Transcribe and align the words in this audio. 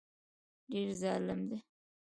ډېر 0.71 0.89
ظالم 1.01 1.39
دی 1.49 1.57